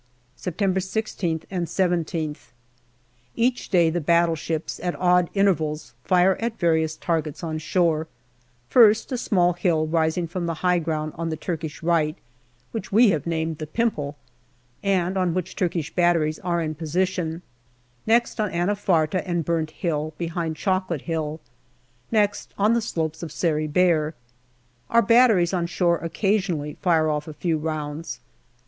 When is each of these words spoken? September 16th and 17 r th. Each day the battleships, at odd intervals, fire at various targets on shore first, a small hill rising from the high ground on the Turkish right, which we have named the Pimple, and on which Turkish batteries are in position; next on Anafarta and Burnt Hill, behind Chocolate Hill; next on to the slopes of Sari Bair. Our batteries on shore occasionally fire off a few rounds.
September 0.35 0.79
16th 0.79 1.43
and 1.51 1.69
17 1.69 2.31
r 2.31 2.33
th. 2.33 2.47
Each 3.35 3.69
day 3.69 3.91
the 3.91 4.01
battleships, 4.01 4.79
at 4.79 4.95
odd 4.95 5.29
intervals, 5.35 5.93
fire 6.03 6.35
at 6.37 6.57
various 6.57 6.95
targets 6.97 7.43
on 7.43 7.59
shore 7.59 8.07
first, 8.67 9.11
a 9.11 9.15
small 9.19 9.53
hill 9.53 9.85
rising 9.85 10.25
from 10.27 10.47
the 10.47 10.55
high 10.65 10.79
ground 10.79 11.13
on 11.17 11.29
the 11.29 11.37
Turkish 11.37 11.83
right, 11.83 12.17
which 12.71 12.91
we 12.91 13.11
have 13.11 13.27
named 13.27 13.59
the 13.59 13.67
Pimple, 13.67 14.17
and 14.81 15.17
on 15.19 15.35
which 15.35 15.55
Turkish 15.55 15.93
batteries 15.93 16.39
are 16.39 16.63
in 16.63 16.73
position; 16.73 17.43
next 18.07 18.39
on 18.41 18.49
Anafarta 18.49 19.21
and 19.23 19.45
Burnt 19.45 19.69
Hill, 19.69 20.15
behind 20.17 20.55
Chocolate 20.55 21.01
Hill; 21.03 21.39
next 22.11 22.55
on 22.57 22.71
to 22.71 22.75
the 22.77 22.81
slopes 22.81 23.21
of 23.21 23.31
Sari 23.31 23.67
Bair. 23.67 24.15
Our 24.89 25.03
batteries 25.03 25.53
on 25.53 25.67
shore 25.67 25.99
occasionally 25.99 26.75
fire 26.81 27.07
off 27.07 27.27
a 27.27 27.35
few 27.35 27.59
rounds. 27.59 28.19